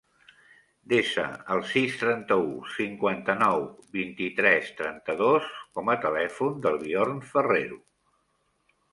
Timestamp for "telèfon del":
6.07-6.79